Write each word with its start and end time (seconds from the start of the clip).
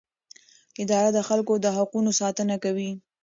اداره 0.83 1.09
د 1.13 1.19
خلکو 1.27 1.53
د 1.63 1.67
حقونو 1.77 2.09
ساتنه 2.21 2.55
کوي. 2.63 2.91